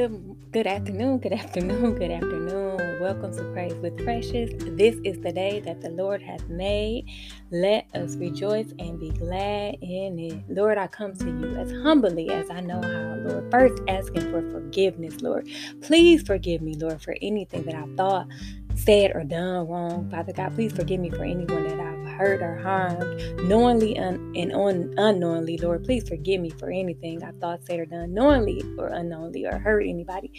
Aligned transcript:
Good 0.00 0.50
good 0.50 0.66
afternoon, 0.66 1.18
good 1.18 1.34
afternoon, 1.34 1.94
good 1.98 2.10
afternoon. 2.10 3.00
Welcome 3.02 3.36
to 3.36 3.44
Praise 3.52 3.74
with 3.74 4.02
Precious. 4.02 4.48
This 4.56 4.96
is 5.04 5.20
the 5.20 5.30
day 5.30 5.60
that 5.60 5.82
the 5.82 5.90
Lord 5.90 6.22
has 6.22 6.40
made. 6.48 7.04
Let 7.50 7.84
us 7.94 8.16
rejoice 8.16 8.72
and 8.78 8.98
be 8.98 9.10
glad 9.10 9.74
in 9.82 10.18
it. 10.18 10.42
Lord, 10.48 10.78
I 10.78 10.86
come 10.86 11.14
to 11.16 11.26
you 11.26 11.54
as 11.54 11.70
humbly 11.82 12.30
as 12.30 12.48
I 12.48 12.60
know 12.60 12.80
how, 12.80 13.16
Lord. 13.28 13.50
First 13.50 13.82
asking 13.88 14.22
for 14.30 14.40
forgiveness, 14.50 15.20
Lord. 15.20 15.46
Please 15.82 16.22
forgive 16.22 16.62
me, 16.62 16.76
Lord, 16.76 17.02
for 17.02 17.14
anything 17.20 17.64
that 17.64 17.74
I 17.74 17.84
thought, 17.94 18.26
said, 18.76 19.14
or 19.14 19.22
done 19.22 19.68
wrong. 19.68 20.08
Father 20.10 20.32
God, 20.32 20.54
please 20.54 20.72
forgive 20.72 21.00
me 21.00 21.10
for 21.10 21.24
anyone 21.24 21.68
that 21.68 21.78
I've 21.78 21.89
hurt 22.20 22.42
or 22.42 22.56
harmed, 22.56 23.48
knowingly 23.48 23.98
un- 23.98 24.32
and 24.36 24.52
un- 24.52 24.94
unknowingly. 24.98 25.56
Lord, 25.56 25.84
please 25.84 26.06
forgive 26.06 26.40
me 26.42 26.50
for 26.50 26.70
anything 26.70 27.24
I 27.24 27.30
thought, 27.40 27.64
said, 27.64 27.80
or 27.80 27.86
done, 27.86 28.12
knowingly 28.12 28.62
or 28.78 28.88
unknowingly, 28.88 29.46
or 29.46 29.58
hurt 29.58 29.86
anybody. 29.86 30.30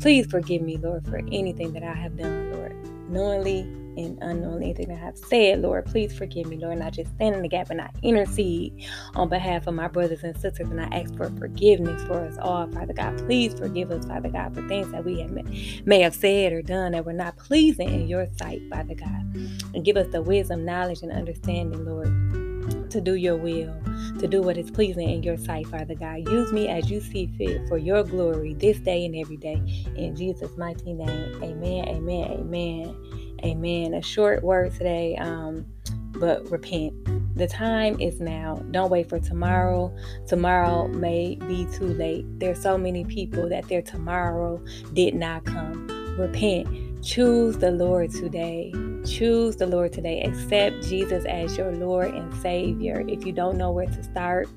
Please 0.00 0.26
forgive 0.26 0.62
me, 0.62 0.76
Lord, 0.76 1.04
for 1.06 1.18
anything 1.32 1.72
that 1.72 1.82
I 1.82 1.92
have 1.94 2.16
done, 2.16 2.52
Lord, 2.52 2.76
knowingly 3.10 3.66
and 3.96 4.18
unknowingly 4.22 4.66
anything 4.66 4.88
that 4.88 5.02
I 5.02 5.06
have 5.06 5.18
said, 5.18 5.60
Lord, 5.60 5.86
please 5.86 6.16
forgive 6.16 6.46
me, 6.46 6.56
Lord. 6.56 6.74
And 6.74 6.82
I 6.82 6.90
just 6.90 7.12
stand 7.14 7.34
in 7.36 7.42
the 7.42 7.48
gap 7.48 7.70
and 7.70 7.80
I 7.80 7.90
intercede 8.02 8.84
on 9.14 9.28
behalf 9.28 9.66
of 9.66 9.74
my 9.74 9.88
brothers 9.88 10.22
and 10.24 10.36
sisters 10.38 10.68
and 10.70 10.80
I 10.80 10.84
ask 10.86 11.14
for 11.16 11.30
forgiveness 11.38 12.02
for 12.04 12.24
us 12.24 12.36
all, 12.40 12.70
Father 12.72 12.92
God. 12.92 13.18
Please 13.18 13.54
forgive 13.54 13.90
us, 13.90 14.06
Father 14.06 14.28
God, 14.28 14.54
for 14.54 14.66
things 14.68 14.90
that 14.92 15.04
we 15.04 15.20
have 15.20 15.30
may, 15.30 15.82
may 15.84 16.00
have 16.00 16.14
said 16.14 16.52
or 16.52 16.62
done 16.62 16.92
that 16.92 17.04
were 17.04 17.12
not 17.12 17.36
pleasing 17.36 17.88
in 17.88 18.08
your 18.08 18.26
sight, 18.38 18.62
Father 18.70 18.94
God. 18.94 19.34
And 19.74 19.84
give 19.84 19.96
us 19.96 20.08
the 20.08 20.22
wisdom, 20.22 20.64
knowledge, 20.64 21.02
and 21.02 21.12
understanding, 21.12 21.84
Lord, 21.84 22.90
to 22.90 23.00
do 23.00 23.14
your 23.14 23.36
will, 23.36 23.74
to 24.18 24.28
do 24.28 24.40
what 24.40 24.56
is 24.56 24.70
pleasing 24.70 25.08
in 25.08 25.22
your 25.22 25.36
sight, 25.36 25.66
Father 25.66 25.94
God. 25.94 26.28
Use 26.28 26.52
me 26.52 26.68
as 26.68 26.90
you 26.90 27.00
see 27.00 27.26
fit 27.38 27.68
for 27.68 27.78
your 27.78 28.02
glory 28.04 28.54
this 28.54 28.78
day 28.78 29.04
and 29.04 29.16
every 29.16 29.36
day. 29.36 29.60
In 29.96 30.16
Jesus' 30.16 30.56
mighty 30.56 30.92
name, 30.92 31.42
amen, 31.42 31.88
amen, 31.88 32.30
amen. 32.30 32.96
Amen. 33.44 33.94
A 33.94 34.02
short 34.02 34.42
word 34.42 34.72
today, 34.72 35.16
um, 35.16 35.66
but 36.12 36.50
repent. 36.50 36.94
The 37.36 37.46
time 37.46 38.00
is 38.00 38.20
now. 38.20 38.62
Don't 38.70 38.90
wait 38.90 39.08
for 39.08 39.18
tomorrow. 39.18 39.94
Tomorrow 40.26 40.88
may 40.88 41.34
be 41.34 41.66
too 41.66 41.88
late. 41.88 42.24
There's 42.38 42.62
so 42.62 42.78
many 42.78 43.04
people 43.04 43.48
that 43.50 43.68
their 43.68 43.82
tomorrow 43.82 44.64
did 44.94 45.14
not 45.14 45.44
come. 45.44 45.88
Repent. 46.18 47.02
Choose 47.04 47.58
the 47.58 47.70
Lord 47.70 48.12
today. 48.12 48.72
Choose 49.04 49.56
the 49.56 49.66
Lord 49.66 49.92
today. 49.92 50.22
Accept 50.22 50.82
Jesus 50.84 51.26
as 51.26 51.58
your 51.58 51.72
Lord 51.72 52.14
and 52.14 52.34
Savior. 52.36 53.04
If 53.06 53.26
you 53.26 53.32
don't 53.32 53.58
know 53.58 53.72
where 53.72 53.86
to 53.86 54.02
start, 54.02 54.48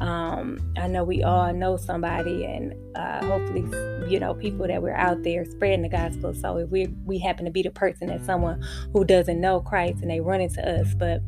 um, 0.00 0.58
I 0.76 0.88
know 0.88 1.04
we 1.04 1.22
all 1.22 1.52
know 1.52 1.76
somebody, 1.76 2.44
and 2.44 2.74
uh, 2.96 3.24
hopefully, 3.24 3.62
you 4.10 4.20
know, 4.20 4.34
people 4.34 4.66
that 4.66 4.82
we're 4.82 4.94
out 4.94 5.22
there 5.22 5.44
spreading 5.44 5.82
the 5.82 5.88
gospel. 5.88 6.34
So 6.34 6.58
if 6.58 6.70
we 6.70 6.88
we 7.04 7.18
happen 7.18 7.44
to 7.46 7.50
be 7.50 7.62
the 7.62 7.70
person 7.70 8.08
that 8.08 8.24
someone 8.24 8.62
who 8.92 9.04
doesn't 9.04 9.40
know 9.40 9.60
Christ 9.60 10.02
and 10.02 10.10
they 10.10 10.20
run 10.20 10.40
into 10.40 10.62
us, 10.68 10.94
but 10.94 11.22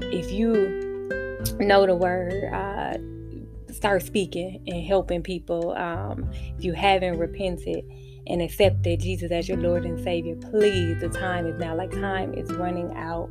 if 0.00 0.30
you 0.30 0.52
know 1.58 1.86
the 1.86 1.96
word, 1.96 2.44
uh, 2.52 2.96
start 3.72 4.02
speaking 4.02 4.62
and 4.66 4.86
helping 4.86 5.22
people. 5.22 5.72
Um, 5.72 6.30
if 6.56 6.64
you 6.64 6.72
haven't 6.74 7.18
repented 7.18 7.84
and 8.28 8.40
accepted 8.40 9.00
Jesus 9.00 9.32
as 9.32 9.48
your 9.48 9.58
Lord 9.58 9.84
and 9.84 10.02
Savior, 10.02 10.36
please, 10.36 11.00
the 11.00 11.08
time 11.08 11.46
is 11.46 11.58
now. 11.58 11.74
Like 11.74 11.90
time 11.90 12.34
is 12.34 12.52
running 12.52 12.94
out 12.96 13.28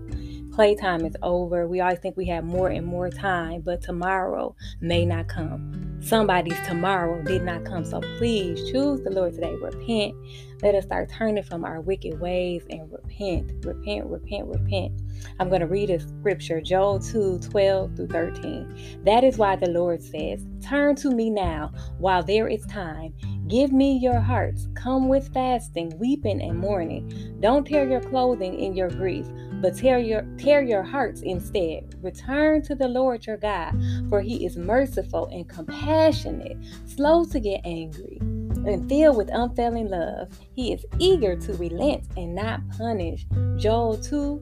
playtime 0.62 1.04
is 1.04 1.18
over. 1.24 1.68
We 1.68 1.80
always 1.80 1.98
think 1.98 2.16
we 2.16 2.28
have 2.28 2.44
more 2.44 2.70
and 2.70 2.86
more 2.86 3.10
time, 3.10 3.62
but 3.62 3.82
tomorrow 3.82 4.56
may 4.80 5.08
not 5.08 5.28
come. 5.28 5.98
Somebody's 6.04 6.60
tomorrow 6.68 7.20
did 7.24 7.42
not 7.42 7.66
come. 7.66 7.84
So 7.84 8.00
please 8.20 8.70
choose 8.72 9.02
the 9.02 9.10
Lord 9.10 9.34
today. 9.34 9.56
Repent. 9.56 10.14
Let 10.62 10.76
us 10.76 10.86
start 10.86 11.10
turning 11.10 11.44
from 11.44 11.66
our 11.66 11.82
wicked 11.82 12.20
ways 12.20 12.64
and 12.70 12.92
repent. 12.92 13.66
Repent, 13.66 14.06
repent, 14.06 14.48
repent. 14.48 15.02
I'm 15.40 15.50
going 15.50 15.62
to 15.62 15.68
read 15.68 15.90
a 15.90 16.00
scripture, 16.00 16.62
Joel 16.62 17.00
2 17.00 17.40
12 17.40 17.96
through 17.96 18.08
13. 18.08 19.04
That 19.04 19.24
is 19.24 19.38
why 19.38 19.56
the 19.56 19.70
Lord 19.70 20.04
says, 20.04 20.46
Turn 20.62 20.96
to 20.98 21.10
me 21.10 21.30
now 21.30 21.72
while 21.98 22.24
there 22.24 22.48
is 22.48 22.66
time. 22.68 23.14
Give 23.48 23.72
me 23.72 23.98
your 23.98 24.20
hearts. 24.20 24.68
Come 24.76 25.10
with 25.10 25.34
fasting, 25.34 25.98
weeping, 25.98 26.42
and 26.42 26.60
mourning. 26.60 27.38
Don't 27.40 27.66
tear 27.66 27.90
your 27.90 28.02
clothing 28.02 28.60
in 28.60 28.76
your 28.76 28.90
grief 28.90 29.28
but 29.62 29.78
tear 29.78 30.00
your 30.00 30.24
tear 30.38 30.64
your 30.64 30.84
hearts 30.84 31.22
instead. 31.22 31.96
Return 32.02 32.62
to 32.64 32.76
the 32.76 32.88
Lord 32.88 33.26
your 33.26 33.38
God, 33.38 33.80
for 34.10 34.22
he 34.22 34.46
is 34.46 34.58
merciful 34.58 35.28
and 35.28 35.48
compassionate, 35.48 36.58
slow 36.88 37.24
to 37.26 37.40
get 37.40 37.62
angry, 37.64 38.20
and 38.66 38.88
filled 38.88 39.18
with 39.18 39.30
unfailing 39.32 39.90
love. 39.90 40.30
He 40.54 40.74
is 40.74 40.86
eager 41.00 41.36
to 41.36 41.54
relent 41.54 42.06
and 42.18 42.36
not 42.36 42.62
punish. 42.78 43.26
Joel 43.58 43.98
2 43.98 44.42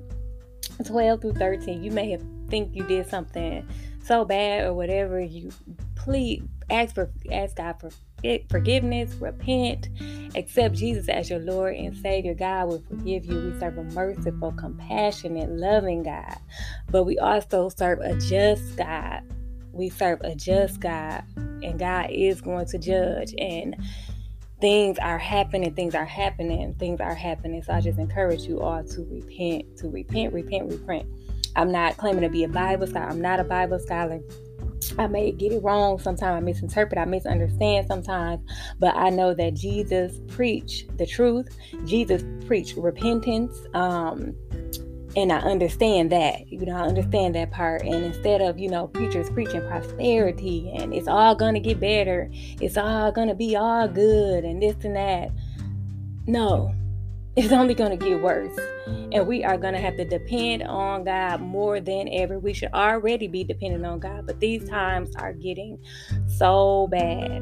12 0.85 1.22
through 1.22 1.34
13. 1.34 1.84
You 1.84 1.91
may 1.91 2.12
have 2.12 2.24
think 2.50 2.75
you 2.75 2.84
did 2.84 3.07
something 3.09 3.68
so 4.03 4.25
bad 4.25 4.66
or 4.66 4.74
whatever. 4.74 5.19
You 5.19 5.52
please 5.96 6.41
ask 6.69 6.96
for 6.96 7.09
ask 7.31 7.56
God 7.56 7.80
for 7.80 7.91
forgiveness, 8.50 9.13
repent, 9.16 9.90
accept 10.36 10.75
Jesus 10.75 11.07
as 11.07 11.30
your 11.30 11.40
Lord 11.40 11.75
and 11.75 11.96
Savior. 11.97 12.34
God 12.34 12.68
will 12.68 12.84
forgive 12.90 13.25
you. 13.25 13.51
We 13.51 13.59
serve 13.59 13.78
a 13.78 13.84
merciful, 13.84 14.51
compassionate, 14.53 15.50
loving 15.50 16.03
God, 16.03 16.38
but 16.91 17.03
we 17.03 17.18
also 17.19 17.69
serve 17.69 18.00
a 18.00 18.16
just 18.18 18.75
God. 18.75 19.22
We 19.72 19.90
serve 19.90 20.19
a 20.22 20.36
just 20.36 20.81
God, 20.81 21.24
and 21.38 21.80
God 21.80 22.09
is 22.09 22.41
going 22.41 22.66
to 22.68 22.78
judge. 22.78 23.34
And 23.38 23.75
things 24.62 24.97
are 25.00 25.18
happening, 25.18 25.74
things 25.74 25.96
are 25.96 26.06
happening, 26.06 26.74
things 26.75 27.00
are 27.00 27.16
happening. 27.16 27.64
So 27.64 27.74
I 27.74 27.81
just 27.81 28.00
encourage 28.00 28.44
you 28.44 28.62
all 28.62 28.84
to 28.84 29.08
repent, 29.09 29.78
to 29.78 29.90
repent, 29.90 30.34
repent, 30.34 30.72
repent. 30.72 31.08
I'm 31.56 31.72
not 31.72 31.97
claiming 31.97 32.22
to 32.22 32.30
be 32.30 32.44
a 32.44 32.47
Bible 32.47 32.88
scholar. 32.88 33.08
I'm 33.08 33.22
not 33.22 33.40
a 33.40 33.44
Bible 33.44 33.80
scholar. 33.80 34.22
I 34.98 35.08
may 35.08 35.31
get 35.31 35.52
it 35.52 35.64
wrong 35.64 36.00
sometimes, 36.00 36.38
I 36.38 36.40
misinterpret, 36.40 37.00
I 37.00 37.06
misunderstand 37.06 37.88
sometimes, 37.88 38.42
but 38.80 38.96
I 38.96 39.09
know 39.09 39.34
that 39.34 39.53
Jesus 39.53 40.19
preached 40.28 40.98
the 40.98 41.06
truth. 41.06 41.56
Jesus 41.86 42.24
preached 42.48 42.75
repentance. 42.75 43.58
Um, 43.74 44.36
and 45.16 45.31
I 45.31 45.40
understand 45.40 46.12
that, 46.12 46.47
you 46.52 46.66
know, 46.66 46.75
I 46.75 46.81
understand 46.81 47.36
that 47.36 47.52
part. 47.52 47.81
And 47.81 48.06
instead 48.06 48.42
of, 48.42 48.59
you 48.59 48.70
know, 48.70 48.88
preachers 48.88 49.30
preaching 49.30 49.62
prosperity 49.68 50.72
and 50.75 50.94
it's 50.94 51.08
all 51.08 51.36
gonna 51.36 51.59
get 51.59 51.80
better, 51.80 52.30
it's 52.62 52.78
all 52.78 53.12
gonna 53.12 53.36
be 53.36 53.56
all 53.56 53.88
good 53.88 54.44
and 54.44 54.62
this 54.62 54.75
and 54.84 54.96
that. 54.96 55.31
No, 56.28 56.74
it's 57.36 57.53
only 57.53 57.74
to 57.92 57.98
get 57.98 58.22
worse. 58.22 58.58
And 59.12 59.25
we 59.25 59.44
are 59.44 59.58
to 59.74 59.80
have 59.80 59.96
to 59.98 60.06
depend 60.06 60.64
on 60.64 61.06
God 61.06 61.42
more 61.42 61.80
than 61.80 62.09
ever. 62.09 62.38
We 62.38 62.53
should 62.53 62.74
already 62.74 63.28
be 63.28 63.44
dependent 63.44 63.86
on 63.86 64.00
God, 64.00 64.28
but 64.28 64.40
these 64.40 64.68
times 64.68 65.16
are 65.16 65.34
getting 65.34 65.80
so 66.28 66.88
bad. 66.92 67.42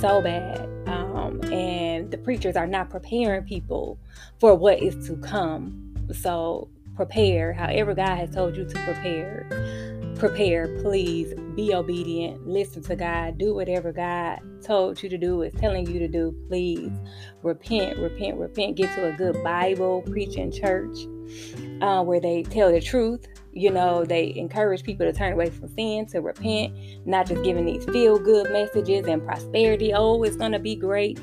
So 0.00 0.20
bad. 0.20 0.60
Um, 0.86 1.40
and 1.52 2.10
the 2.10 2.18
preachers 2.18 2.56
are 2.56 2.66
not 2.66 2.88
preparing 2.88 3.44
people 3.44 3.98
for 4.38 4.54
what 4.54 4.82
is 4.82 5.06
to 5.08 5.16
come. 5.16 5.95
So 6.12 6.68
prepare 6.94 7.52
however 7.52 7.94
God 7.94 8.16
has 8.16 8.34
told 8.34 8.56
you 8.56 8.64
to 8.64 8.78
prepare 8.84 9.46
prepare, 10.16 10.68
please 10.82 11.34
be 11.54 11.74
obedient, 11.74 12.46
listen 12.46 12.82
to 12.82 12.96
God, 12.96 13.38
do 13.38 13.54
whatever 13.54 13.92
God 13.92 14.40
told 14.62 15.02
you 15.02 15.08
to 15.08 15.18
do, 15.18 15.42
is 15.42 15.52
telling 15.54 15.86
you 15.86 15.98
to 15.98 16.08
do. 16.08 16.34
Please 16.48 16.90
repent, 17.42 17.98
repent, 17.98 18.36
repent. 18.36 18.76
Get 18.76 18.94
to 18.96 19.08
a 19.08 19.12
good 19.12 19.42
Bible 19.42 20.02
preaching 20.02 20.50
church 20.50 21.06
uh, 21.80 22.02
where 22.02 22.20
they 22.20 22.42
tell 22.42 22.72
the 22.72 22.80
truth. 22.80 23.26
You 23.52 23.70
know, 23.70 24.04
they 24.04 24.34
encourage 24.34 24.82
people 24.82 25.06
to 25.06 25.12
turn 25.12 25.32
away 25.32 25.50
from 25.50 25.68
sin, 25.68 26.06
to 26.06 26.20
repent, 26.20 26.74
not 27.06 27.26
just 27.26 27.42
giving 27.42 27.64
these 27.64 27.84
feel 27.86 28.18
good 28.18 28.50
messages 28.50 29.06
and 29.06 29.24
prosperity. 29.24 29.92
Oh, 29.94 30.22
it's 30.22 30.36
going 30.36 30.52
to 30.52 30.58
be 30.58 30.76
great. 30.76 31.18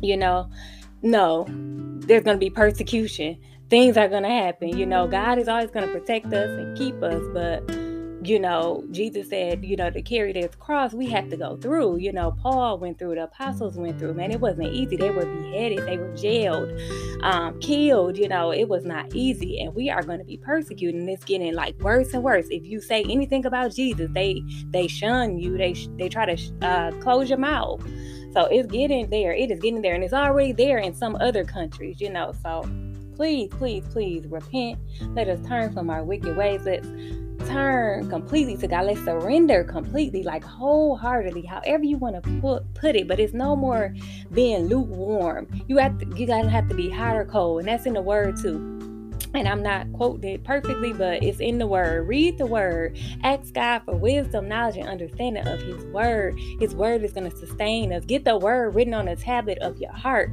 You 0.00 0.16
know, 0.16 0.48
no, 1.02 1.46
there's 1.48 2.22
going 2.22 2.36
to 2.36 2.40
be 2.40 2.50
persecution. 2.50 3.38
Things 3.72 3.96
are 3.96 4.06
going 4.06 4.24
to 4.24 4.28
happen. 4.28 4.76
You 4.76 4.84
know, 4.84 5.06
God 5.06 5.38
is 5.38 5.48
always 5.48 5.70
going 5.70 5.86
to 5.86 5.92
protect 5.98 6.26
us 6.26 6.50
and 6.50 6.76
keep 6.76 7.02
us, 7.02 7.22
but 7.32 7.66
you 8.22 8.38
know, 8.38 8.84
Jesus 8.90 9.30
said, 9.30 9.64
you 9.64 9.76
know, 9.76 9.88
to 9.88 10.02
carry 10.02 10.34
this 10.34 10.54
cross, 10.56 10.92
we 10.92 11.08
have 11.08 11.30
to 11.30 11.38
go 11.38 11.56
through. 11.56 11.96
You 11.96 12.12
know, 12.12 12.32
Paul 12.32 12.76
went 12.78 12.98
through, 12.98 13.14
the 13.14 13.24
apostles 13.24 13.76
went 13.76 13.98
through. 13.98 14.12
Man, 14.12 14.30
it 14.30 14.40
wasn't 14.40 14.74
easy. 14.74 14.96
They 14.96 15.08
were 15.08 15.24
beheaded, 15.24 15.86
they 15.86 15.96
were 15.96 16.14
jailed, 16.14 16.70
um, 17.22 17.58
killed. 17.60 18.18
You 18.18 18.28
know, 18.28 18.52
it 18.52 18.68
was 18.68 18.84
not 18.84 19.14
easy, 19.14 19.58
and 19.60 19.74
we 19.74 19.88
are 19.88 20.02
going 20.02 20.18
to 20.18 20.24
be 20.26 20.36
persecuted. 20.36 21.00
And 21.00 21.08
it's 21.08 21.24
getting 21.24 21.54
like 21.54 21.80
worse 21.80 22.12
and 22.12 22.22
worse. 22.22 22.48
If 22.50 22.66
you 22.66 22.78
say 22.78 23.04
anything 23.04 23.46
about 23.46 23.74
Jesus, 23.74 24.10
they 24.12 24.42
they 24.68 24.86
shun 24.86 25.38
you. 25.38 25.56
They 25.56 25.72
they 25.96 26.10
try 26.10 26.26
to 26.26 26.52
uh, 26.60 26.90
close 27.00 27.30
your 27.30 27.38
mouth. 27.38 27.82
So 28.34 28.44
it's 28.50 28.70
getting 28.70 29.08
there. 29.08 29.32
It 29.32 29.50
is 29.50 29.60
getting 29.60 29.80
there, 29.80 29.94
and 29.94 30.04
it's 30.04 30.12
already 30.12 30.52
there 30.52 30.76
in 30.76 30.92
some 30.92 31.16
other 31.22 31.42
countries. 31.42 32.02
You 32.02 32.10
know, 32.10 32.34
so 32.42 32.68
Please, 33.14 33.50
please, 33.50 33.84
please 33.90 34.26
repent. 34.26 34.78
Let 35.14 35.28
us 35.28 35.44
turn 35.46 35.72
from 35.72 35.90
our 35.90 36.02
wicked 36.04 36.36
ways. 36.36 36.62
Let's 36.64 36.88
turn 37.48 38.08
completely 38.08 38.56
to 38.58 38.66
God. 38.66 38.86
Let's 38.86 39.04
surrender 39.04 39.64
completely, 39.64 40.22
like 40.22 40.44
wholeheartedly, 40.44 41.42
however 41.42 41.84
you 41.84 41.98
want 41.98 42.22
to 42.22 42.40
put 42.40 42.74
put 42.74 42.96
it. 42.96 43.08
But 43.08 43.20
it's 43.20 43.34
no 43.34 43.56
more 43.56 43.94
being 44.32 44.66
lukewarm. 44.66 45.48
You 45.68 45.78
have 45.78 45.98
to 45.98 46.06
you 46.16 46.26
gotta 46.26 46.48
have 46.48 46.68
to 46.68 46.74
be 46.74 46.88
hot 46.88 47.16
or 47.16 47.24
cold, 47.24 47.60
and 47.60 47.68
that's 47.68 47.86
in 47.86 47.94
the 47.94 48.02
word 48.02 48.36
too 48.36 48.91
and 49.34 49.48
I'm 49.48 49.62
not 49.62 49.92
quoting 49.92 50.34
it 50.34 50.44
perfectly, 50.44 50.92
but 50.92 51.22
it's 51.22 51.40
in 51.40 51.58
the 51.58 51.66
word. 51.66 52.06
Read 52.06 52.38
the 52.38 52.46
word. 52.46 52.98
Ask 53.22 53.54
God 53.54 53.82
for 53.84 53.96
wisdom, 53.96 54.48
knowledge, 54.48 54.76
and 54.76 54.88
understanding 54.88 55.46
of 55.46 55.60
His 55.62 55.84
word. 55.86 56.38
His 56.60 56.74
word 56.74 57.02
is 57.02 57.12
going 57.12 57.30
to 57.30 57.36
sustain 57.36 57.92
us. 57.92 58.04
Get 58.04 58.24
the 58.24 58.36
word 58.36 58.74
written 58.74 58.94
on 58.94 59.06
the 59.06 59.16
tablet 59.16 59.58
of 59.58 59.78
your 59.78 59.92
heart 59.92 60.30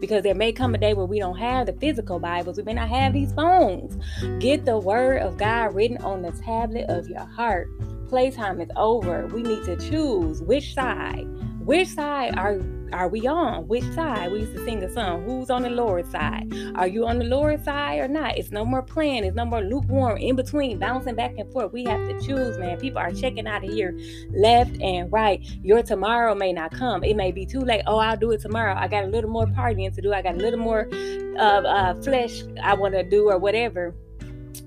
because 0.00 0.22
there 0.22 0.34
may 0.34 0.52
come 0.52 0.74
a 0.74 0.78
day 0.78 0.94
where 0.94 1.06
we 1.06 1.18
don't 1.18 1.38
have 1.38 1.66
the 1.66 1.72
physical 1.74 2.18
Bibles. 2.18 2.56
We 2.56 2.64
may 2.64 2.74
not 2.74 2.88
have 2.88 3.12
these 3.12 3.32
phones. 3.32 3.96
Get 4.38 4.64
the 4.64 4.78
word 4.78 5.22
of 5.22 5.36
God 5.38 5.74
written 5.74 5.98
on 5.98 6.22
the 6.22 6.32
tablet 6.32 6.88
of 6.88 7.08
your 7.08 7.24
heart. 7.24 7.68
Playtime 8.08 8.60
is 8.60 8.70
over. 8.76 9.26
We 9.28 9.42
need 9.42 9.64
to 9.64 9.76
choose 9.76 10.42
which 10.42 10.74
side. 10.74 11.26
Which 11.60 11.88
side 11.88 12.36
are 12.36 12.60
are 12.92 13.08
we 13.08 13.26
on? 13.26 13.66
Which 13.68 13.84
side? 13.92 14.32
We 14.32 14.40
used 14.40 14.54
to 14.54 14.64
sing 14.64 14.82
a 14.82 14.92
song. 14.92 15.24
Who's 15.24 15.50
on 15.50 15.62
the 15.62 15.70
Lord's 15.70 16.10
side? 16.10 16.52
Are 16.74 16.86
you 16.86 17.06
on 17.06 17.18
the 17.18 17.24
Lord's 17.24 17.64
side 17.64 18.00
or 18.00 18.08
not? 18.08 18.36
It's 18.36 18.50
no 18.50 18.64
more 18.64 18.82
playing. 18.82 19.24
It's 19.24 19.36
no 19.36 19.44
more 19.44 19.60
lukewarm 19.60 20.18
in 20.18 20.36
between, 20.36 20.78
bouncing 20.78 21.14
back 21.14 21.34
and 21.38 21.50
forth. 21.52 21.72
We 21.72 21.84
have 21.84 22.08
to 22.08 22.20
choose, 22.20 22.58
man. 22.58 22.78
People 22.78 22.98
are 22.98 23.12
checking 23.12 23.46
out 23.46 23.64
of 23.64 23.70
here 23.70 23.98
left 24.30 24.80
and 24.80 25.10
right. 25.12 25.44
Your 25.62 25.82
tomorrow 25.82 26.34
may 26.34 26.52
not 26.52 26.72
come. 26.72 27.04
It 27.04 27.16
may 27.16 27.32
be 27.32 27.46
too 27.46 27.60
late. 27.60 27.82
Oh, 27.86 27.98
I'll 27.98 28.16
do 28.16 28.32
it 28.32 28.40
tomorrow. 28.40 28.74
I 28.76 28.88
got 28.88 29.04
a 29.04 29.08
little 29.08 29.30
more 29.30 29.46
partying 29.46 29.94
to 29.94 30.00
do. 30.00 30.12
I 30.12 30.22
got 30.22 30.34
a 30.34 30.38
little 30.38 30.60
more 30.60 30.88
uh, 31.38 31.62
uh, 31.62 32.02
flesh 32.02 32.42
I 32.62 32.74
want 32.74 32.94
to 32.94 33.02
do 33.02 33.30
or 33.30 33.38
whatever 33.38 33.94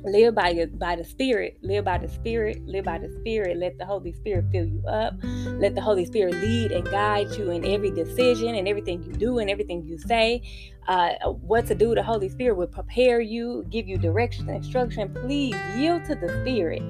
live 0.04 0.36
by 0.36 0.50
your, 0.50 0.68
by 0.68 0.96
the 0.96 1.04
spirit. 1.04 1.58
Live 1.62 1.86
by 1.86 1.98
the 1.98 2.10
spirit. 2.10 2.66
Live 2.66 2.86
by 2.86 2.98
the 3.00 3.10
spirit. 3.20 3.58
Let 3.58 3.78
the 3.78 3.86
holy 3.86 4.14
spirit 4.14 4.46
fill 4.52 4.66
you 4.66 4.84
up. 4.88 5.14
Let 5.24 5.76
the 5.76 5.82
holy 5.82 6.06
spirit 6.06 6.36
lead 6.36 6.72
and 6.72 6.86
guide 6.86 7.32
you 7.38 7.52
in 7.52 7.66
every 7.66 7.92
decision 7.92 8.56
and 8.56 8.68
everything 8.68 9.04
you 9.04 9.14
do 9.14 9.40
and 9.40 9.50
everything 9.50 9.84
you 9.86 9.98
say 9.98 10.42
uh, 10.88 11.30
what 11.30 11.68
to 11.68 11.76
do. 11.76 11.96
The 11.96 12.04
Holy 12.04 12.30
Spirit 12.30 12.56
will 12.56 12.68
prepare 12.68 13.22
you, 13.22 13.66
give 13.70 13.88
you 13.88 13.98
direction 13.98 14.48
and 14.50 14.58
instruction. 14.58 15.14
Please 15.14 15.56
yield 15.78 16.06
to 16.06 16.16
the 16.16 16.30
Spirit 16.42 16.82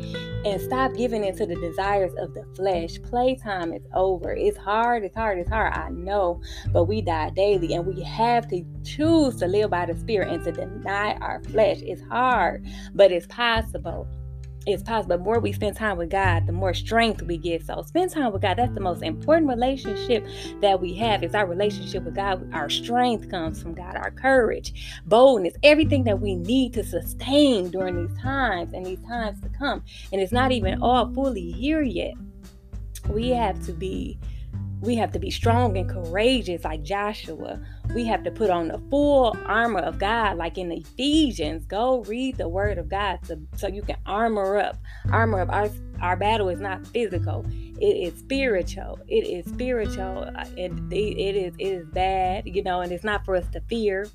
and 0.45 0.61
stop 0.61 0.93
giving 0.95 1.23
into 1.23 1.45
the 1.45 1.55
desires 1.55 2.13
of 2.17 2.33
the 2.33 2.45
flesh. 2.55 3.01
Playtime 3.03 3.73
is 3.73 3.83
over. 3.93 4.33
It's 4.33 4.57
hard, 4.57 5.03
it's 5.03 5.15
hard, 5.15 5.39
it's 5.39 5.49
hard. 5.49 5.73
I 5.73 5.89
know, 5.89 6.41
but 6.71 6.85
we 6.85 7.01
die 7.01 7.29
daily 7.31 7.73
and 7.73 7.85
we 7.85 8.01
have 8.03 8.47
to 8.49 8.65
choose 8.83 9.35
to 9.37 9.47
live 9.47 9.69
by 9.69 9.85
the 9.85 9.95
Spirit 9.95 10.29
and 10.29 10.43
to 10.43 10.51
deny 10.51 11.13
our 11.15 11.41
flesh. 11.45 11.79
It's 11.81 12.01
hard, 12.03 12.65
but 12.93 13.11
it's 13.11 13.27
possible 13.27 14.07
it's 14.65 14.83
possible. 14.83 15.17
The 15.17 15.23
more 15.23 15.39
we 15.39 15.51
spend 15.51 15.75
time 15.75 15.97
with 15.97 16.09
God, 16.09 16.47
the 16.47 16.53
more 16.53 16.73
strength 16.73 17.21
we 17.21 17.37
get. 17.37 17.65
So 17.65 17.81
spend 17.81 18.11
time 18.11 18.31
with 18.31 18.41
God. 18.41 18.57
That's 18.57 18.73
the 18.73 18.79
most 18.79 19.03
important 19.03 19.49
relationship 19.49 20.25
that 20.61 20.79
we 20.79 20.93
have. 20.95 21.23
Is 21.23 21.35
our 21.35 21.45
relationship 21.45 22.03
with 22.03 22.15
God. 22.15 22.49
Our 22.53 22.69
strength 22.69 23.29
comes 23.29 23.61
from 23.61 23.73
God. 23.73 23.95
Our 23.95 24.11
courage, 24.11 25.01
boldness, 25.05 25.55
everything 25.63 26.03
that 26.05 26.19
we 26.19 26.35
need 26.35 26.73
to 26.73 26.83
sustain 26.83 27.69
during 27.69 28.07
these 28.07 28.21
times 28.21 28.73
and 28.73 28.85
these 28.85 29.01
times 29.01 29.41
to 29.41 29.49
come. 29.49 29.83
And 30.11 30.21
it's 30.21 30.31
not 30.31 30.51
even 30.51 30.81
all 30.81 31.13
fully 31.13 31.51
here 31.51 31.81
yet. 31.81 32.13
We 33.09 33.29
have 33.29 33.65
to 33.65 33.73
be 33.73 34.17
we 34.83 34.95
have 34.95 35.11
to 35.13 35.19
be 35.19 35.31
strong 35.31 35.77
and 35.77 35.89
courageous 35.89 36.65
like 36.65 36.83
Joshua. 36.83 37.59
We 37.95 38.05
have 38.05 38.23
to 38.25 38.31
put 38.31 38.49
on 38.49 38.67
the 38.67 38.79
full 38.89 39.35
armor 39.45 39.79
of 39.79 39.97
God, 39.97 40.37
like 40.37 40.57
in 40.57 40.71
Ephesians. 40.71 41.65
Go 41.65 42.03
read 42.03 42.37
the 42.37 42.49
word 42.49 42.77
of 42.77 42.89
God 42.89 43.19
so, 43.23 43.39
so 43.55 43.67
you 43.67 43.81
can 43.81 43.95
armor 44.05 44.57
up. 44.57 44.77
Armor 45.09 45.39
up. 45.39 45.49
Our, 45.53 45.69
our 46.01 46.17
battle 46.17 46.49
is 46.49 46.59
not 46.59 46.85
physical, 46.87 47.45
it 47.79 47.95
is 48.13 48.19
spiritual. 48.19 48.99
It 49.07 49.25
is 49.25 49.45
spiritual. 49.45 50.29
Uh, 50.35 50.45
and 50.57 50.91
it, 50.91 51.17
it 51.17 51.35
is 51.35 51.53
it 51.57 51.65
is 51.65 51.87
bad, 51.87 52.45
you 52.45 52.61
know, 52.61 52.81
and 52.81 52.91
it's 52.91 53.05
not 53.05 53.23
for 53.23 53.37
us 53.37 53.47
to 53.53 53.61
fear 53.61 54.07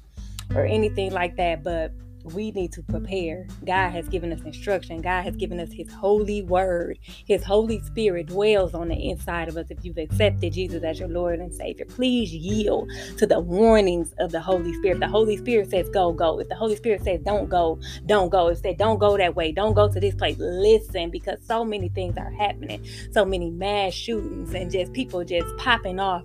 or 0.54 0.66
anything 0.66 1.12
like 1.12 1.36
that, 1.36 1.62
but 1.62 1.92
we 2.28 2.50
need 2.52 2.72
to 2.72 2.82
prepare. 2.82 3.46
Mm-hmm. 3.48 3.66
God 3.66 3.90
has 3.90 4.08
given 4.08 4.32
us 4.32 4.40
instruction. 4.42 5.00
God 5.00 5.22
has 5.22 5.36
given 5.36 5.60
us 5.60 5.72
His 5.72 5.92
holy 5.92 6.42
word. 6.42 6.98
His 7.26 7.44
Holy 7.44 7.80
Spirit 7.80 8.26
dwells 8.26 8.74
on 8.74 8.88
the 8.88 9.10
inside 9.10 9.48
of 9.48 9.56
us 9.56 9.66
if 9.70 9.84
you've 9.84 9.98
accepted 9.98 10.52
Jesus 10.52 10.82
as 10.82 10.98
your 10.98 11.08
Lord 11.08 11.40
and 11.40 11.52
Savior. 11.54 11.86
Please 11.86 12.32
yield 12.32 12.90
to 13.18 13.26
the 13.26 13.40
warnings 13.40 14.14
of 14.18 14.32
the 14.32 14.40
Holy 14.40 14.72
Spirit. 14.74 15.00
The 15.00 15.08
Holy 15.08 15.36
Spirit 15.36 15.70
says, 15.70 15.88
go, 15.90 16.12
go. 16.12 16.40
If 16.40 16.48
the 16.48 16.54
Holy 16.54 16.76
Spirit 16.76 17.04
says, 17.04 17.20
don't 17.24 17.48
go, 17.48 17.78
don't 18.06 18.30
go. 18.30 18.48
If 18.48 18.62
they 18.62 18.74
don't 18.74 18.98
go 18.98 19.16
that 19.16 19.34
way, 19.34 19.52
don't 19.52 19.74
go 19.74 19.88
to 19.90 20.00
this 20.00 20.14
place. 20.14 20.36
Listen, 20.38 21.10
because 21.10 21.38
so 21.46 21.64
many 21.64 21.88
things 21.88 22.16
are 22.16 22.30
happening. 22.30 22.84
So 23.12 23.24
many 23.24 23.50
mass 23.50 23.94
shootings 23.94 24.54
and 24.54 24.70
just 24.70 24.92
people 24.92 25.24
just 25.24 25.56
popping 25.56 26.00
off 26.00 26.24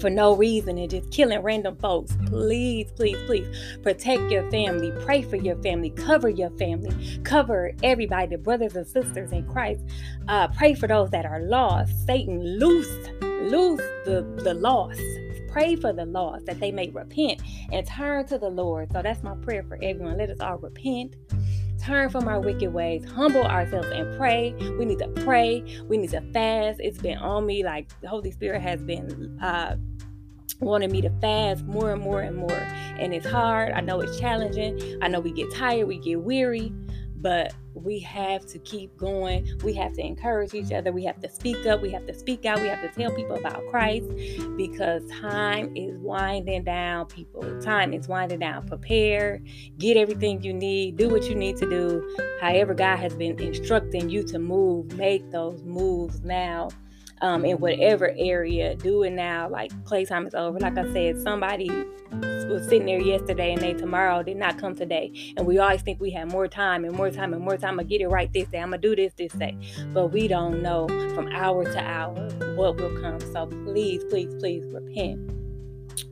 for 0.00 0.10
no 0.10 0.34
reason 0.34 0.78
and 0.78 0.90
just 0.90 1.10
killing 1.10 1.40
random 1.42 1.76
folks. 1.76 2.16
Please, 2.26 2.90
please, 2.92 3.16
please 3.26 3.46
protect 3.82 4.30
your 4.30 4.48
family. 4.50 4.92
Pray 5.04 5.22
for 5.22 5.36
your 5.36 5.56
family. 5.62 5.90
Cover 5.90 6.28
your 6.28 6.50
family. 6.50 7.20
Cover 7.24 7.72
everybody, 7.82 8.28
the 8.28 8.38
brothers 8.38 8.76
and 8.76 8.86
sisters 8.86 9.32
in 9.32 9.46
Christ. 9.48 9.82
Uh, 10.28 10.48
pray 10.48 10.74
for 10.74 10.86
those 10.86 11.10
that 11.10 11.26
are 11.26 11.40
lost. 11.40 11.92
Satan, 12.06 12.58
loose, 12.58 13.08
loose 13.22 13.80
the, 14.04 14.22
the 14.42 14.54
lost. 14.54 15.00
Pray 15.48 15.74
for 15.74 15.92
the 15.92 16.06
lost 16.06 16.46
that 16.46 16.60
they 16.60 16.70
may 16.70 16.88
repent 16.90 17.40
and 17.72 17.86
turn 17.86 18.24
to 18.26 18.38
the 18.38 18.48
Lord. 18.48 18.92
So 18.92 19.02
that's 19.02 19.22
my 19.22 19.34
prayer 19.36 19.64
for 19.64 19.76
everyone. 19.82 20.16
Let 20.16 20.30
us 20.30 20.40
all 20.40 20.58
repent 20.58 21.16
turn 21.80 22.10
from 22.10 22.28
our 22.28 22.40
wicked 22.40 22.72
ways, 22.72 23.04
humble 23.04 23.44
ourselves 23.44 23.88
and 23.88 24.16
pray. 24.16 24.54
We 24.78 24.84
need 24.84 24.98
to 24.98 25.08
pray. 25.08 25.64
We 25.88 25.96
need 25.98 26.10
to 26.10 26.20
fast. 26.32 26.80
It's 26.80 26.98
been 26.98 27.18
on 27.18 27.46
me 27.46 27.64
like 27.64 27.88
the 28.00 28.08
Holy 28.08 28.30
Spirit 28.30 28.62
has 28.62 28.82
been 28.82 29.38
uh 29.42 29.76
wanting 30.60 30.92
me 30.92 31.00
to 31.00 31.10
fast 31.20 31.64
more 31.64 31.92
and 31.92 32.02
more 32.02 32.20
and 32.20 32.36
more. 32.36 32.52
And 32.52 33.14
it's 33.14 33.26
hard. 33.26 33.72
I 33.72 33.80
know 33.80 34.00
it's 34.00 34.18
challenging. 34.18 34.98
I 35.02 35.08
know 35.08 35.20
we 35.20 35.32
get 35.32 35.52
tired, 35.54 35.86
we 35.86 35.98
get 35.98 36.20
weary, 36.20 36.72
but 37.16 37.54
we 37.74 38.00
have 38.00 38.46
to 38.46 38.58
keep 38.58 38.96
going. 38.96 39.48
We 39.62 39.74
have 39.74 39.92
to 39.94 40.04
encourage 40.04 40.54
each 40.54 40.72
other. 40.72 40.92
We 40.92 41.04
have 41.04 41.20
to 41.20 41.28
speak 41.28 41.66
up. 41.66 41.82
We 41.82 41.90
have 41.90 42.06
to 42.06 42.14
speak 42.14 42.44
out. 42.44 42.60
We 42.60 42.68
have 42.68 42.82
to 42.82 42.88
tell 42.88 43.14
people 43.14 43.36
about 43.36 43.62
Christ 43.70 44.08
because 44.56 45.02
time 45.10 45.76
is 45.76 45.96
winding 45.98 46.64
down, 46.64 47.06
people. 47.06 47.60
Time 47.60 47.92
is 47.92 48.08
winding 48.08 48.40
down. 48.40 48.66
Prepare, 48.66 49.40
get 49.78 49.96
everything 49.96 50.42
you 50.42 50.52
need, 50.52 50.96
do 50.96 51.08
what 51.08 51.24
you 51.24 51.34
need 51.34 51.56
to 51.58 51.68
do. 51.68 52.16
However, 52.40 52.74
God 52.74 52.96
has 52.96 53.14
been 53.14 53.40
instructing 53.40 54.10
you 54.10 54.22
to 54.24 54.38
move, 54.38 54.96
make 54.96 55.30
those 55.30 55.62
moves 55.62 56.20
now 56.22 56.68
um, 57.22 57.44
in 57.44 57.58
whatever 57.58 58.12
area. 58.16 58.74
Do 58.74 59.02
it 59.02 59.10
now. 59.10 59.48
Like 59.48 59.72
playtime 59.84 60.26
is 60.26 60.34
over. 60.34 60.58
Like 60.58 60.78
I 60.78 60.90
said, 60.92 61.20
somebody 61.22 61.70
was 62.12 62.64
sitting 62.64 62.86
there 62.86 63.00
yesterday 63.00 63.52
and 63.52 63.62
they 63.62 63.74
tomorrow 63.74 64.22
did 64.22 64.36
not 64.36 64.58
come 64.58 64.74
today. 64.74 65.34
And 65.36 65.46
we 65.46 65.58
always 65.58 65.82
think 65.82 66.00
we 66.00 66.10
have 66.10 66.30
more 66.30 66.48
time 66.48 66.84
and 66.84 66.94
more 66.94 67.10
time 67.10 67.32
and 67.32 67.42
more 67.42 67.56
time. 67.56 67.78
I 67.80 67.84
get 67.84 68.00
it 68.00 68.08
right 68.08 68.32
this 68.32 68.48
day. 68.48 68.58
I'm 68.58 68.70
gonna 68.70 68.78
do 68.78 68.96
this 68.96 69.12
this 69.14 69.32
day. 69.32 69.56
But 69.92 70.08
we 70.08 70.28
don't 70.28 70.62
know 70.62 70.88
from 71.14 71.28
hour 71.28 71.64
to 71.64 71.78
hour 71.78 72.28
what 72.56 72.76
will 72.76 73.00
come. 73.00 73.20
So 73.20 73.46
please, 73.46 74.04
please, 74.04 74.34
please 74.38 74.64
repent. 74.72 75.30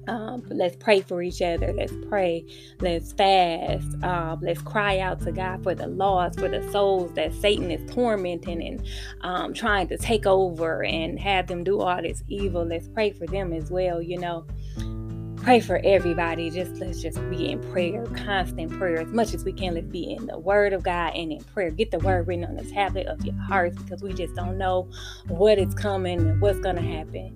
Um, 0.07 0.43
let's 0.49 0.77
pray 0.77 1.03
for 1.03 1.23
each 1.23 1.43
other. 1.43 1.73
Let's 1.73 1.93
pray. 2.09 2.45
Let's 2.81 3.13
fast. 3.13 4.03
Um, 4.03 4.41
let's 4.41 4.61
cry 4.63 5.01
out 5.01 5.21
to 5.23 5.33
God 5.33 5.63
for 5.63 5.75
the 5.75 5.87
lost, 5.87 6.41
for 6.41 6.49
the 6.49 6.69
souls 6.71 7.13
that 7.15 7.35
Satan 7.35 7.71
is 7.71 7.93
tormenting 7.93 8.63
and 8.63 8.87
um, 9.21 9.53
trying 9.53 9.87
to 9.89 9.99
take 9.99 10.27
over 10.27 10.83
and 10.83 11.19
have 11.19 11.47
them 11.47 11.63
do 11.63 11.81
all 11.81 12.01
this 12.01 12.23
evil. 12.29 12.65
Let's 12.65 12.89
pray 12.89 13.13
for 13.13 13.27
them 13.27 13.53
as 13.53 13.71
well. 13.71 14.01
You 14.01 14.19
know, 14.19 14.47
pray 15.43 15.61
for 15.61 15.81
everybody. 15.85 16.51
Just 16.51 16.77
let's 16.77 17.01
just 17.01 17.19
be 17.31 17.51
in 17.51 17.61
prayer, 17.73 18.05
constant 18.15 18.73
prayer 18.73 19.01
as 19.01 19.09
much 19.09 19.35
as 19.35 19.45
we 19.45 19.53
can. 19.53 19.75
Let's 19.75 19.87
be 19.87 20.13
in 20.13 20.27
the 20.27 20.39
Word 20.39 20.73
of 20.73 20.83
God 20.83 21.15
and 21.15 21.33
in 21.33 21.43
prayer. 21.45 21.71
Get 21.71 21.91
the 21.91 21.99
Word 22.01 22.27
written 22.27 22.45
on 22.45 22.57
the 22.57 22.65
tablet 22.65 23.07
of 23.07 23.25
your 23.25 23.35
hearts 23.35 23.77
because 23.83 24.03
we 24.03 24.13
just 24.13 24.35
don't 24.35 24.59
know 24.59 24.89
what 25.29 25.59
is 25.59 25.75
coming 25.75 26.21
and 26.21 26.41
what's 26.41 26.59
going 26.61 26.77
to 26.77 26.83
happen. 26.83 27.35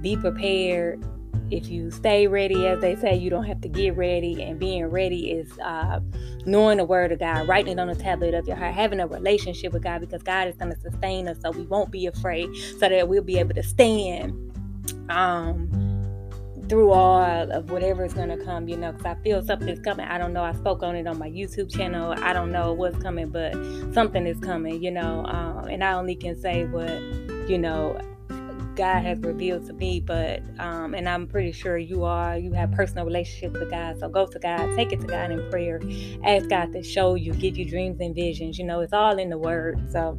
Be 0.00 0.16
prepared 0.16 1.04
if 1.50 1.68
you 1.68 1.90
stay 1.90 2.26
ready, 2.26 2.66
as 2.66 2.80
they 2.80 2.96
say, 2.96 3.14
you 3.14 3.28
don't 3.28 3.44
have 3.44 3.60
to 3.60 3.68
get 3.68 3.94
ready. 3.94 4.42
And 4.42 4.58
being 4.58 4.86
ready 4.86 5.30
is 5.30 5.58
uh, 5.58 6.00
knowing 6.46 6.78
the 6.78 6.84
word 6.84 7.12
of 7.12 7.18
God, 7.18 7.46
writing 7.46 7.74
it 7.74 7.78
on 7.78 7.88
the 7.88 7.94
tablet 7.94 8.32
of 8.32 8.46
your 8.46 8.56
heart, 8.56 8.74
having 8.74 9.00
a 9.00 9.06
relationship 9.06 9.72
with 9.72 9.82
God 9.82 10.00
because 10.00 10.22
God 10.22 10.48
is 10.48 10.56
going 10.56 10.72
to 10.72 10.80
sustain 10.80 11.28
us 11.28 11.38
so 11.42 11.50
we 11.50 11.64
won't 11.64 11.90
be 11.90 12.06
afraid, 12.06 12.48
so 12.78 12.88
that 12.88 13.06
we'll 13.06 13.22
be 13.22 13.38
able 13.38 13.54
to 13.54 13.62
stand 13.62 14.32
um, 15.10 15.68
through 16.72 16.90
all 16.90 17.52
of 17.52 17.70
whatever 17.70 18.02
is 18.02 18.14
going 18.14 18.30
to 18.30 18.42
come, 18.46 18.66
you 18.66 18.78
know, 18.78 18.92
because 18.92 19.04
I 19.04 19.14
feel 19.22 19.42
something's 19.42 19.80
coming. 19.80 20.06
I 20.06 20.16
don't 20.16 20.32
know. 20.32 20.42
I 20.42 20.54
spoke 20.54 20.82
on 20.82 20.96
it 20.96 21.06
on 21.06 21.18
my 21.18 21.28
YouTube 21.28 21.70
channel. 21.70 22.14
I 22.16 22.32
don't 22.32 22.50
know 22.50 22.72
what's 22.72 22.96
coming, 23.02 23.28
but 23.28 23.52
something 23.92 24.26
is 24.26 24.38
coming, 24.38 24.82
you 24.82 24.90
know. 24.90 25.22
Um, 25.26 25.66
and 25.66 25.84
I 25.84 25.92
only 25.92 26.14
can 26.14 26.34
say 26.34 26.64
what, 26.64 26.88
you 27.46 27.58
know, 27.58 28.00
God 28.74 29.02
has 29.02 29.18
revealed 29.18 29.66
to 29.66 29.74
me, 29.74 30.00
but 30.00 30.40
um, 30.58 30.94
and 30.94 31.06
I'm 31.06 31.26
pretty 31.26 31.52
sure 31.52 31.76
you 31.76 32.04
are. 32.04 32.38
You 32.38 32.54
have 32.54 32.72
personal 32.72 33.04
relationships 33.04 33.60
with 33.60 33.70
God, 33.70 34.00
so 34.00 34.08
go 34.08 34.24
to 34.24 34.38
God, 34.38 34.74
take 34.74 34.92
it 34.92 35.00
to 35.02 35.06
God 35.06 35.30
in 35.30 35.50
prayer, 35.50 35.78
ask 36.24 36.48
God 36.48 36.72
to 36.72 36.82
show 36.82 37.16
you, 37.16 37.34
give 37.34 37.58
you 37.58 37.66
dreams 37.66 38.00
and 38.00 38.14
visions. 38.14 38.58
You 38.58 38.64
know, 38.64 38.80
it's 38.80 38.94
all 38.94 39.18
in 39.18 39.28
the 39.28 39.36
Word. 39.36 39.78
So, 39.92 40.18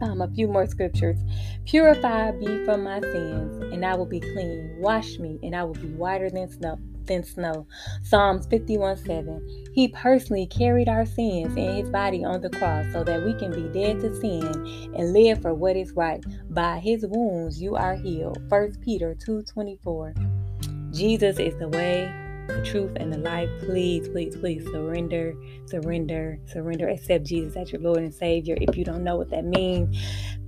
um, 0.00 0.20
a 0.20 0.28
few 0.28 0.48
more 0.48 0.66
scriptures. 0.66 1.18
Purify 1.66 2.32
me 2.32 2.64
from 2.64 2.84
my 2.84 3.00
sins, 3.00 3.72
and 3.72 3.84
I 3.84 3.94
will 3.94 4.06
be 4.06 4.20
clean. 4.20 4.76
Wash 4.78 5.18
me, 5.18 5.38
and 5.42 5.54
I 5.54 5.64
will 5.64 5.74
be 5.74 5.88
whiter 5.88 6.30
than 6.30 6.50
snow 6.50 6.78
than 7.06 7.22
snow. 7.22 7.66
Psalms 8.02 8.46
51 8.46 8.96
7. 8.96 9.70
He 9.72 9.88
personally 9.88 10.46
carried 10.46 10.88
our 10.88 11.06
sins 11.06 11.56
in 11.56 11.76
his 11.76 11.88
body 11.90 12.24
on 12.24 12.40
the 12.40 12.50
cross 12.50 12.86
so 12.92 13.04
that 13.04 13.24
we 13.24 13.34
can 13.34 13.50
be 13.50 13.68
dead 13.78 14.00
to 14.00 14.14
sin 14.20 14.92
and 14.96 15.12
live 15.12 15.42
for 15.42 15.54
what 15.54 15.76
is 15.76 15.92
right. 15.92 16.24
By 16.50 16.78
his 16.78 17.04
wounds 17.06 17.60
you 17.60 17.76
are 17.76 17.96
healed. 17.96 18.38
1 18.48 18.76
Peter 18.80 19.14
2 19.14 19.42
24. 19.42 20.14
Jesus 20.92 21.38
is 21.38 21.56
the 21.58 21.68
way, 21.68 22.12
the 22.48 22.62
truth, 22.64 22.92
and 22.96 23.12
the 23.12 23.18
life. 23.18 23.48
Please, 23.60 24.08
please, 24.08 24.36
please 24.36 24.64
surrender, 24.66 25.34
surrender, 25.66 26.38
surrender. 26.46 26.88
Accept 26.88 27.24
Jesus 27.24 27.56
as 27.56 27.72
your 27.72 27.80
Lord 27.80 27.98
and 27.98 28.14
Savior. 28.14 28.56
If 28.60 28.76
you 28.76 28.84
don't 28.84 29.04
know 29.04 29.16
what 29.16 29.30
that 29.30 29.44
means, 29.44 29.96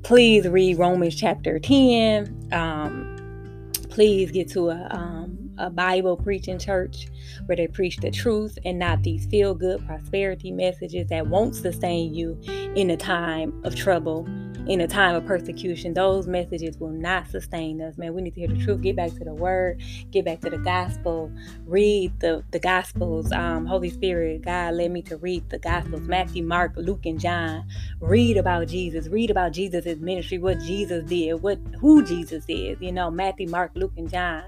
please 0.02 0.46
read 0.48 0.78
Romans 0.78 1.14
chapter 1.14 1.58
10. 1.58 2.50
Um, 2.52 3.72
please 3.90 4.30
get 4.30 4.48
to 4.50 4.70
a 4.70 4.88
um, 4.90 5.15
a 5.58 5.70
Bible 5.70 6.16
preaching 6.16 6.58
church 6.58 7.08
where 7.46 7.56
they 7.56 7.66
preach 7.66 7.96
the 7.98 8.10
truth 8.10 8.58
and 8.64 8.78
not 8.78 9.02
these 9.02 9.26
feel 9.26 9.54
good 9.54 9.84
prosperity 9.86 10.50
messages 10.50 11.08
that 11.08 11.26
won't 11.26 11.54
sustain 11.54 12.14
you 12.14 12.38
in 12.74 12.90
a 12.90 12.96
time 12.96 13.58
of 13.64 13.74
trouble, 13.74 14.26
in 14.66 14.80
a 14.80 14.88
time 14.88 15.14
of 15.14 15.24
persecution. 15.26 15.94
Those 15.94 16.26
messages 16.26 16.78
will 16.78 16.90
not 16.90 17.28
sustain 17.28 17.80
us, 17.80 17.96
man. 17.96 18.14
We 18.14 18.22
need 18.22 18.34
to 18.34 18.40
hear 18.40 18.48
the 18.48 18.64
truth, 18.64 18.82
get 18.82 18.96
back 18.96 19.12
to 19.14 19.24
the 19.24 19.34
word, 19.34 19.80
get 20.10 20.24
back 20.24 20.40
to 20.40 20.50
the 20.50 20.58
gospel, 20.58 21.30
read 21.66 22.18
the, 22.20 22.42
the 22.50 22.58
gospels. 22.58 23.30
Um, 23.32 23.66
Holy 23.66 23.90
Spirit, 23.90 24.42
God 24.42 24.74
led 24.74 24.90
me 24.90 25.02
to 25.02 25.16
read 25.16 25.48
the 25.50 25.58
gospels 25.58 26.02
Matthew, 26.02 26.42
Mark, 26.42 26.72
Luke, 26.76 27.06
and 27.06 27.20
John. 27.20 27.66
Read 28.00 28.36
about 28.36 28.68
Jesus, 28.68 29.08
read 29.08 29.30
about 29.30 29.52
Jesus' 29.52 29.98
ministry, 29.98 30.38
what 30.38 30.60
Jesus 30.60 31.08
did, 31.08 31.34
what 31.42 31.58
who 31.80 32.04
Jesus 32.04 32.44
is, 32.48 32.76
you 32.80 32.92
know, 32.92 33.10
Matthew, 33.10 33.48
Mark, 33.48 33.70
Luke, 33.74 33.92
and 33.96 34.10
John 34.10 34.44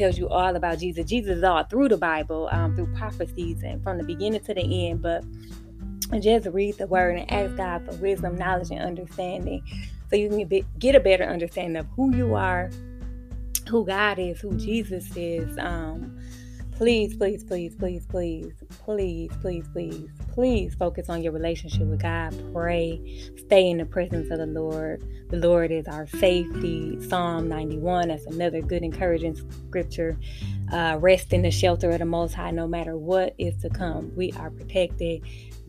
tells 0.00 0.18
you 0.18 0.28
all 0.28 0.56
about 0.56 0.78
Jesus. 0.78 1.04
Jesus 1.04 1.38
is 1.38 1.44
all 1.44 1.62
through 1.64 1.88
the 1.88 1.98
Bible, 1.98 2.48
um, 2.52 2.74
through 2.74 2.92
prophecies, 2.94 3.62
and 3.62 3.82
from 3.82 3.98
the 3.98 4.04
beginning 4.04 4.40
to 4.40 4.54
the 4.54 4.88
end. 4.88 5.02
But 5.02 5.24
just 6.20 6.48
read 6.48 6.78
the 6.78 6.86
word 6.86 7.18
and 7.18 7.30
ask 7.30 7.56
God 7.56 7.84
for 7.84 7.94
wisdom, 7.96 8.36
knowledge, 8.36 8.70
and 8.70 8.80
understanding 8.80 9.62
so 10.08 10.16
you 10.16 10.28
can 10.28 10.66
get 10.78 10.94
a 10.94 11.00
better 11.00 11.24
understanding 11.24 11.76
of 11.76 11.86
who 11.94 12.16
you 12.16 12.34
are, 12.34 12.70
who 13.68 13.84
God 13.84 14.18
is, 14.18 14.40
who 14.40 14.56
Jesus 14.56 15.14
is. 15.14 15.56
Um, 15.58 16.18
please, 16.80 17.14
please, 17.14 17.44
please, 17.44 17.76
please, 17.76 18.06
please, 18.06 18.54
please, 18.86 19.30
please, 19.42 19.68
please, 19.68 20.08
please 20.32 20.74
focus 20.76 21.10
on 21.10 21.22
your 21.22 21.30
relationship 21.30 21.82
with 21.82 22.00
God. 22.00 22.34
Pray. 22.54 23.30
Stay 23.36 23.68
in 23.68 23.76
the 23.76 23.84
presence 23.84 24.30
of 24.30 24.38
the 24.38 24.46
Lord. 24.46 25.04
The 25.28 25.36
Lord 25.36 25.72
is 25.72 25.86
our 25.86 26.06
safety. 26.06 26.96
Psalm 27.06 27.50
91, 27.50 28.08
that's 28.08 28.24
another 28.24 28.62
good 28.62 28.82
encouraging 28.82 29.36
scripture. 29.66 30.18
Uh, 30.72 30.96
rest 30.98 31.34
in 31.34 31.42
the 31.42 31.50
shelter 31.50 31.90
of 31.90 31.98
the 31.98 32.06
Most 32.06 32.32
High 32.32 32.50
no 32.50 32.66
matter 32.66 32.96
what 32.96 33.34
is 33.36 33.60
to 33.60 33.68
come. 33.68 34.10
We 34.16 34.32
are 34.38 34.50
protected. 34.50 35.20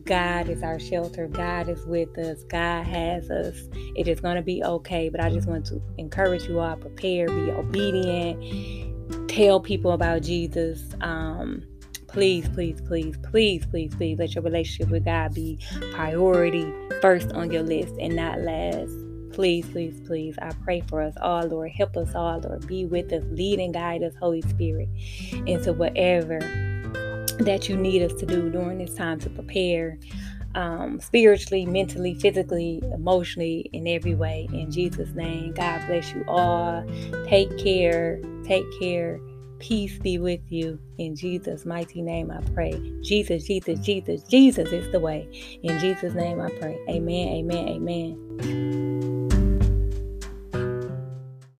God 0.04 0.48
is 0.48 0.62
our 0.62 0.80
shelter. 0.80 1.28
God 1.28 1.68
is 1.68 1.84
with 1.84 2.16
us. 2.16 2.42
God 2.44 2.86
has 2.86 3.30
us. 3.30 3.68
It 3.96 4.08
is 4.08 4.18
going 4.22 4.36
to 4.36 4.42
be 4.42 4.64
okay. 4.64 5.10
But 5.10 5.20
I 5.20 5.28
just 5.28 5.46
want 5.46 5.66
to 5.66 5.82
encourage 5.98 6.44
you 6.44 6.58
all 6.60 6.76
prepare, 6.76 7.26
be 7.26 7.50
obedient 7.50 8.91
tell 9.28 9.60
people 9.60 9.92
about 9.92 10.22
Jesus. 10.22 10.94
Um, 11.00 11.64
please, 12.06 12.48
please, 12.50 12.80
please, 12.82 13.16
please, 13.30 13.64
please, 13.66 13.94
please 13.94 14.18
let 14.18 14.34
your 14.34 14.44
relationship 14.44 14.90
with 14.90 15.04
God 15.04 15.34
be 15.34 15.58
priority 15.92 16.72
first 17.00 17.32
on 17.32 17.50
your 17.50 17.62
list 17.62 17.94
and 17.98 18.14
not 18.14 18.40
last. 18.40 18.92
Please, 19.32 19.66
please, 19.70 19.98
please. 20.06 20.36
I 20.42 20.50
pray 20.62 20.82
for 20.88 21.00
us 21.00 21.14
all, 21.22 21.46
Lord. 21.46 21.70
Help 21.70 21.96
us 21.96 22.14
all, 22.14 22.40
Lord. 22.40 22.66
Be 22.66 22.84
with 22.84 23.12
us, 23.12 23.24
lead 23.30 23.60
and 23.60 23.72
guide 23.72 24.02
us, 24.02 24.12
Holy 24.20 24.42
Spirit, 24.42 24.88
into 25.46 25.72
whatever 25.72 26.38
that 27.38 27.68
you 27.68 27.76
need 27.76 28.02
us 28.02 28.12
to 28.20 28.26
do 28.26 28.50
during 28.50 28.78
this 28.78 28.94
time 28.94 29.18
to 29.20 29.30
prepare 29.30 29.98
um, 30.54 31.00
spiritually, 31.00 31.66
mentally, 31.66 32.14
physically, 32.14 32.82
emotionally, 32.92 33.70
in 33.72 33.86
every 33.86 34.14
way. 34.14 34.48
In 34.52 34.70
Jesus' 34.70 35.10
name, 35.14 35.52
God 35.54 35.86
bless 35.86 36.12
you 36.12 36.24
all. 36.28 36.84
Take 37.26 37.56
care. 37.58 38.20
Take 38.44 38.66
care. 38.78 39.20
Peace 39.58 39.96
be 39.98 40.18
with 40.18 40.40
you. 40.50 40.78
In 40.98 41.14
Jesus' 41.14 41.64
mighty 41.64 42.02
name, 42.02 42.30
I 42.30 42.40
pray. 42.52 42.72
Jesus, 43.02 43.44
Jesus, 43.44 43.78
Jesus, 43.80 44.24
Jesus 44.24 44.72
is 44.72 44.90
the 44.90 44.98
way. 44.98 45.28
In 45.62 45.78
Jesus' 45.78 46.14
name, 46.14 46.40
I 46.40 46.50
pray. 46.58 46.78
Amen, 46.88 47.28
amen, 47.28 47.68
amen. 47.68 49.01